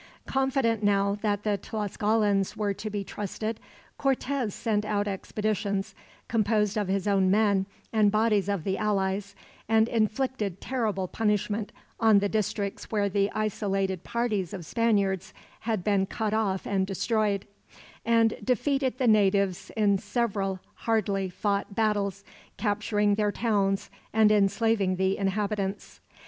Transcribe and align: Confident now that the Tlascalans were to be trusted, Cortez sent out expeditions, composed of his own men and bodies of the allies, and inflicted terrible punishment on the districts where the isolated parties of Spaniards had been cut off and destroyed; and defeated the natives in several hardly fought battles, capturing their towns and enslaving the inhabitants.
Confident 0.25 0.81
now 0.81 1.13
that 1.21 1.43
the 1.43 1.59
Tlascalans 1.59 2.57
were 2.57 2.73
to 2.73 2.89
be 2.89 3.03
trusted, 3.03 3.59
Cortez 3.99 4.51
sent 4.51 4.83
out 4.83 5.07
expeditions, 5.07 5.93
composed 6.27 6.75
of 6.75 6.87
his 6.87 7.07
own 7.07 7.29
men 7.29 7.67
and 7.93 8.11
bodies 8.11 8.49
of 8.49 8.63
the 8.63 8.79
allies, 8.79 9.35
and 9.69 9.87
inflicted 9.87 10.59
terrible 10.59 11.07
punishment 11.07 11.71
on 11.99 12.17
the 12.17 12.27
districts 12.27 12.89
where 12.89 13.09
the 13.09 13.29
isolated 13.35 14.03
parties 14.03 14.55
of 14.55 14.65
Spaniards 14.65 15.35
had 15.59 15.83
been 15.83 16.07
cut 16.07 16.33
off 16.33 16.65
and 16.65 16.87
destroyed; 16.87 17.45
and 18.03 18.33
defeated 18.43 18.97
the 18.97 19.07
natives 19.07 19.69
in 19.77 19.99
several 19.99 20.59
hardly 20.73 21.29
fought 21.29 21.75
battles, 21.75 22.23
capturing 22.57 23.13
their 23.13 23.31
towns 23.31 23.91
and 24.13 24.31
enslaving 24.31 24.95
the 24.95 25.15
inhabitants. 25.19 26.01